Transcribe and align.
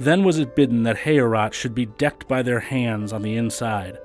Then 0.00 0.24
was 0.24 0.38
it 0.38 0.56
bidden 0.56 0.84
that 0.84 0.96
Heorot 0.96 1.52
should 1.52 1.74
be 1.74 1.84
decked 1.84 2.26
by 2.26 2.40
their 2.40 2.60
hands 2.60 3.12
on 3.12 3.20
the 3.20 3.36
inside. 3.36 3.98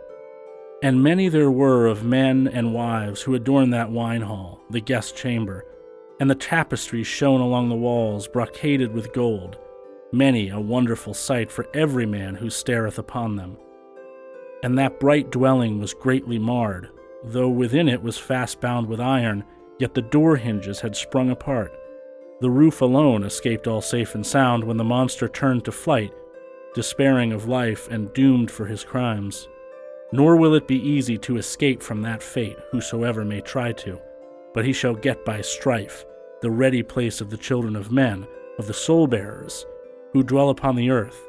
And 0.84 1.02
many 1.02 1.30
there 1.30 1.50
were 1.50 1.88
of 1.88 2.04
men 2.04 2.50
and 2.50 2.74
wives 2.74 3.22
who 3.22 3.34
adorned 3.34 3.74
that 3.74 3.92
wine 3.92 4.22
hall, 4.22 4.60
the 4.70 4.82
guest 4.82 5.16
chamber, 5.16 5.64
and 6.20 6.30
the 6.30 6.36
tapestries 6.36 7.08
shone 7.08 7.40
along 7.40 7.70
the 7.70 7.76
walls, 7.76 8.28
brocaded 8.28 8.94
with 8.94 9.14
gold, 9.14 9.58
many 10.12 10.50
a 10.50 10.60
wonderful 10.60 11.14
sight 11.14 11.50
for 11.50 11.66
every 11.74 12.06
man 12.06 12.36
who 12.36 12.50
stareth 12.50 13.00
upon 13.00 13.38
them. 13.38 13.56
And 14.64 14.78
that 14.78 15.00
bright 15.00 15.32
dwelling 15.32 15.80
was 15.80 15.94
greatly 15.94 16.38
marred, 16.38 16.90
though 17.24 17.48
within 17.48 17.88
it 17.88 18.04
was 18.04 18.18
fast 18.18 18.60
bound 18.60 18.88
with 18.88 19.00
iron, 19.00 19.46
yet 19.80 19.94
the 19.94 20.02
door 20.02 20.36
hinges 20.36 20.82
had 20.82 20.98
sprung 20.98 21.30
apart. 21.30 21.72
The 22.46 22.52
roof 22.52 22.82
alone 22.82 23.24
escaped 23.24 23.66
all 23.66 23.82
safe 23.82 24.14
and 24.14 24.24
sound 24.24 24.64
when 24.64 24.78
the 24.78 24.84
monster 24.84 25.28
turned 25.28 25.66
to 25.66 25.72
flight, 25.72 26.14
despairing 26.76 27.34
of 27.34 27.48
life 27.48 27.88
and 27.90 28.14
doomed 28.14 28.52
for 28.52 28.68
his 28.68 28.84
crimes. 28.84 29.48
Nor 30.12 30.36
will 30.36 30.54
it 30.54 30.68
be 30.68 30.78
easy 30.78 31.18
to 31.18 31.38
escape 31.38 31.82
from 31.82 32.04
that 32.04 32.22
fate, 32.22 32.60
whosoever 32.70 33.26
may 33.26 33.42
try 33.42 33.72
to, 33.72 34.00
but 34.54 34.64
he 34.64 34.74
shall 34.74 34.94
get 34.94 35.26
by 35.26 35.42
strife, 35.42 36.06
the 36.42 36.52
ready 36.52 36.84
place 36.84 37.20
of 37.20 37.32
the 37.32 37.38
children 37.38 37.76
of 37.76 37.92
men, 37.92 38.28
of 38.60 38.68
the 38.68 38.76
soul 38.76 39.08
bearers, 39.08 39.66
who 40.14 40.22
dwell 40.22 40.52
upon 40.52 40.76
the 40.76 40.92
earth, 40.92 41.28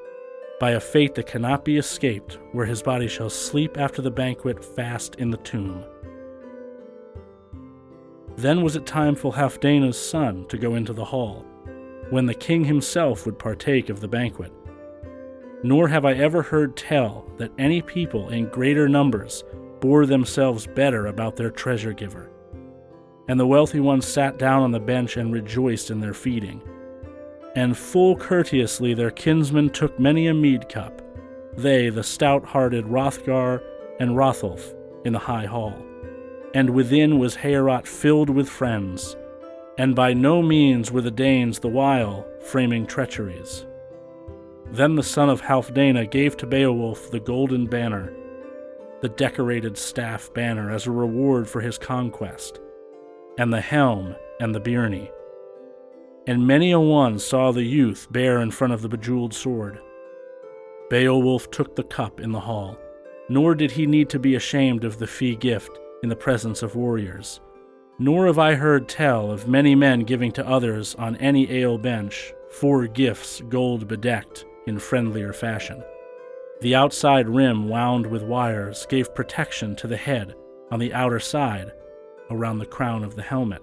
by 0.61 0.73
a 0.73 0.81
fate 0.81 1.15
that 1.15 1.27
cannot 1.27 1.65
be 1.65 1.79
escaped, 1.79 2.37
where 2.53 2.67
his 2.67 2.83
body 2.83 3.09
shall 3.09 3.31
sleep 3.31 3.79
after 3.79 4.03
the 4.03 4.11
banquet 4.11 4.63
fast 4.63 5.15
in 5.15 5.31
the 5.31 5.39
tomb. 5.39 5.83
Then 8.37 8.63
was 8.63 8.77
it 8.77 8.87
time 8.87 9.15
for 9.15 9.33
Halfdana's 9.33 9.99
son 9.99 10.47
to 10.49 10.59
go 10.59 10.75
into 10.75 10.93
the 10.93 11.05
hall, 11.05 11.45
when 12.11 12.27
the 12.27 12.35
king 12.35 12.65
himself 12.65 13.25
would 13.27 13.39
partake 13.39 13.89
of 13.89 14.01
the 14.01 14.09
banquet. 14.09 14.53
Nor 15.63 15.89
have 15.89 16.05
I 16.05 16.13
ever 16.15 16.43
heard 16.43 16.77
tell 16.77 17.29
that 17.39 17.53
any 17.59 17.83
people 17.83 18.29
in 18.29 18.49
greater 18.49 18.89
numbers 18.89 19.43
bore 19.81 20.07
themselves 20.07 20.67
better 20.67 21.07
about 21.07 21.37
their 21.37 21.51
treasure 21.51 21.93
giver. 21.93 22.31
And 23.29 23.41
the 23.41 23.47
wealthy 23.47 23.81
ones 23.81 24.07
sat 24.07 24.39
down 24.39 24.63
on 24.63 24.71
the 24.71 24.81
bench 24.81 25.17
and 25.17 25.33
rejoiced 25.33 25.91
in 25.91 26.01
their 26.01 26.15
feeding 26.15 26.63
and 27.57 27.77
full 27.77 28.15
courteously 28.15 28.93
their 28.93 29.11
kinsmen 29.11 29.71
took 29.71 29.99
many 29.99 30.29
a 30.29 30.35
mead 30.35 30.69
cup, 30.69 31.03
they, 31.57 31.89
the 31.89 32.05
stout 32.05 32.45
hearted 32.45 32.85
Hrothgar 32.85 33.63
and 33.99 34.11
Hrothulf, 34.11 34.75
in 35.07 35.15
the 35.15 35.19
high 35.19 35.47
hall. 35.47 35.75
And 36.55 36.71
within 36.71 37.19
was 37.19 37.37
Heorot 37.37 37.87
filled 37.87 38.31
with 38.31 38.49
friends, 38.49 39.17
and 39.79 39.95
by 39.95 40.15
no 40.15 40.43
means 40.43 40.91
were 40.91 41.03
the 41.03 41.11
Danes 41.11 41.59
the 41.59 41.69
while 41.69 42.27
framing 42.41 42.87
treacheries. 42.87 43.67
Then 44.73 44.95
the 44.95 45.03
son 45.03 45.29
of 45.29 45.43
Halfdana 45.43 46.11
gave 46.11 46.37
to 46.39 46.47
Beowulf 46.47 47.11
the 47.11 47.21
golden 47.21 47.67
banner, 47.67 48.13
the 49.01 49.09
decorated 49.11 49.77
staff 49.77 50.33
banner, 50.33 50.71
as 50.71 50.87
a 50.87 50.91
reward 50.91 51.49
for 51.49 51.61
his 51.61 51.79
conquest, 51.79 52.61
and 53.39 53.53
the 53.53 53.61
helm 53.61 54.17
and 54.41 54.55
the 54.55 54.61
byrnie 54.61 55.11
and 56.27 56.47
many 56.47 56.73
a 56.73 56.81
one 56.81 57.19
saw 57.19 57.53
the 57.53 57.63
youth 57.63 58.09
bear 58.11 58.41
in 58.41 58.51
front 58.51 58.73
of 58.73 58.83
the 58.83 58.89
bejeweled 58.89 59.33
sword. 59.33 59.81
Beowulf 60.91 61.51
took 61.51 61.77
the 61.77 61.85
cup 61.85 62.21
in 62.21 62.33
the 62.33 62.41
hall, 62.41 62.77
nor 63.29 63.55
did 63.55 63.71
he 63.71 63.87
need 63.87 64.09
to 64.11 64.19
be 64.19 64.35
ashamed 64.35 64.85
of 64.85 64.99
the 64.99 65.07
fee 65.07 65.37
gift 65.37 65.79
in 66.07 66.09
the 66.09 66.15
presence 66.15 66.63
of 66.63 66.77
warriors. 66.77 67.41
Nor 67.99 68.27
have 68.27 68.39
I 68.39 68.55
heard 68.55 68.89
tell 68.89 69.33
of 69.33 69.49
many 69.49 69.75
men 69.75 70.05
giving 70.05 70.31
to 70.35 70.47
others 70.47 70.95
on 70.95 71.17
any 71.17 71.51
ale 71.51 71.79
bench 71.79 72.33
four 72.49 72.87
gifts 72.87 73.43
gold 73.49 73.89
bedecked 73.89 74.45
in 74.69 74.79
friendlier 74.79 75.33
fashion. 75.33 75.83
The 76.61 76.77
outside 76.77 77.29
rim 77.29 77.69
wound 77.69 78.07
with 78.07 78.23
wires 78.23 78.87
gave 78.89 79.17
protection 79.17 79.75
to 79.77 79.89
the 79.89 79.97
head 79.97 80.37
on 80.71 80.79
the 80.79 80.95
outer 80.95 81.19
side 81.19 81.73
around 82.31 82.61
the 82.61 82.67
crown 82.67 83.03
of 83.03 83.17
the 83.17 83.23
helmet 83.23 83.63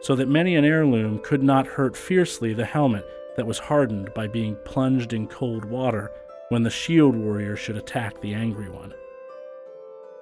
so 0.00 0.14
that 0.14 0.30
many 0.30 0.56
an 0.56 0.64
heirloom 0.64 1.18
could 1.18 1.42
not 1.42 1.66
hurt 1.66 1.94
fiercely 1.94 2.54
the 2.54 2.64
helmet 2.64 3.04
that 3.36 3.46
was 3.46 3.58
hardened 3.58 4.14
by 4.14 4.26
being 4.26 4.56
plunged 4.64 5.12
in 5.12 5.26
cold 5.26 5.66
water 5.66 6.10
when 6.48 6.62
the 6.62 6.70
shield 6.70 7.14
warrior 7.14 7.54
should 7.54 7.76
attack 7.76 8.18
the 8.22 8.32
angry 8.32 8.70
one. 8.70 8.94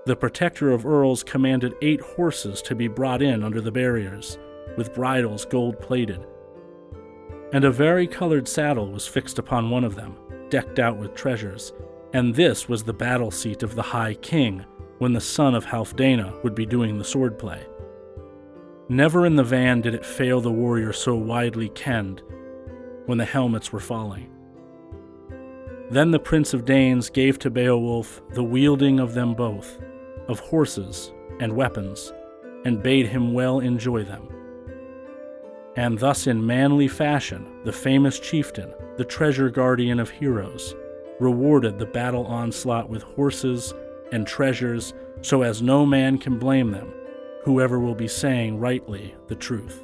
The 0.06 0.16
protector 0.16 0.70
of 0.70 0.86
earls 0.86 1.22
commanded 1.22 1.74
eight 1.82 2.00
horses 2.00 2.62
to 2.62 2.74
be 2.74 2.88
brought 2.88 3.20
in 3.20 3.44
under 3.44 3.60
the 3.60 3.70
barriers, 3.70 4.38
with 4.76 4.94
bridles 4.94 5.44
gold 5.44 5.78
plated. 5.78 6.26
And 7.52 7.64
a 7.64 7.70
vari-colored 7.70 8.48
saddle 8.48 8.90
was 8.90 9.06
fixed 9.06 9.38
upon 9.38 9.68
one 9.68 9.84
of 9.84 9.96
them, 9.96 10.16
decked 10.48 10.78
out 10.78 10.96
with 10.96 11.14
treasures, 11.14 11.74
and 12.14 12.34
this 12.34 12.68
was 12.68 12.82
the 12.82 12.94
battle 12.94 13.30
seat 13.30 13.62
of 13.62 13.74
the 13.74 13.82
High 13.82 14.14
King 14.14 14.64
when 14.98 15.12
the 15.12 15.20
son 15.20 15.54
of 15.54 15.66
Halfdana 15.66 16.42
would 16.42 16.54
be 16.54 16.66
doing 16.66 16.96
the 16.96 17.04
swordplay. 17.04 17.60
Never 18.88 19.26
in 19.26 19.36
the 19.36 19.44
van 19.44 19.82
did 19.82 19.94
it 19.94 20.04
fail 20.04 20.40
the 20.40 20.50
warrior 20.50 20.92
so 20.92 21.14
widely 21.14 21.68
kenned 21.68 22.22
when 23.06 23.18
the 23.18 23.24
helmets 23.24 23.72
were 23.72 23.80
falling. 23.80 24.32
Then 25.90 26.12
the 26.12 26.20
Prince 26.20 26.54
of 26.54 26.64
Danes 26.64 27.10
gave 27.10 27.38
to 27.40 27.50
Beowulf 27.50 28.22
the 28.30 28.44
wielding 28.44 29.00
of 29.00 29.14
them 29.14 29.34
both, 29.34 29.78
of 30.28 30.38
horses 30.38 31.12
and 31.40 31.56
weapons, 31.56 32.12
and 32.64 32.82
bade 32.82 33.08
him 33.08 33.32
well 33.32 33.58
enjoy 33.60 34.04
them. 34.04 34.28
And 35.76 35.98
thus, 35.98 36.26
in 36.26 36.44
manly 36.46 36.88
fashion, 36.88 37.46
the 37.64 37.72
famous 37.72 38.20
chieftain, 38.20 38.72
the 38.96 39.04
treasure 39.04 39.50
guardian 39.50 39.98
of 39.98 40.10
heroes, 40.10 40.74
rewarded 41.18 41.78
the 41.78 41.86
battle 41.86 42.26
onslaught 42.26 42.88
with 42.88 43.02
horses 43.02 43.74
and 44.12 44.26
treasures 44.26 44.94
so 45.22 45.42
as 45.42 45.60
no 45.60 45.84
man 45.84 46.18
can 46.18 46.38
blame 46.38 46.70
them 46.70 46.94
whoever 47.42 47.80
will 47.80 47.94
be 47.94 48.08
saying 48.08 48.58
rightly 48.58 49.14
the 49.28 49.34
truth. 49.34 49.82